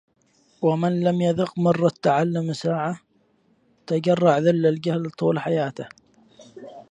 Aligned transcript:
ومن 0.61 0.99
لم 0.99 1.21
يذق 1.21 1.59
مر 1.59 1.85
التعلم 1.85 2.53
ساعــة... 2.53 2.99
تجرع 3.87 4.37
ذل 4.37 4.65
الجهل 4.65 5.11
طول 5.11 5.39
حياته 5.39 5.85